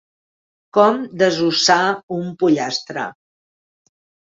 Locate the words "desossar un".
1.25-2.35